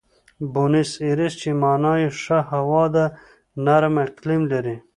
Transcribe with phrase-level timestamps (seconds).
[0.53, 3.05] بونیس ایرس چې مانا یې ښه هوا ده،
[3.65, 4.75] نرم اقلیم لري.